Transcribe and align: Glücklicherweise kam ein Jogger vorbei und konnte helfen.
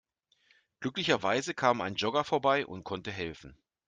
Glücklicherweise 0.79 1.53
kam 1.53 1.79
ein 1.79 1.93
Jogger 1.93 2.23
vorbei 2.23 2.65
und 2.65 2.83
konnte 2.83 3.11
helfen. 3.11 3.55